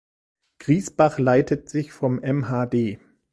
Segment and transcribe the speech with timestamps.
[0.57, 2.97] Griesbach leitet sich vom mhd.